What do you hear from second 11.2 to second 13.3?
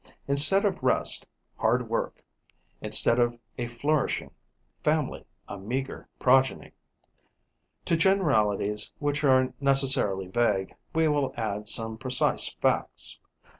add some precise facts.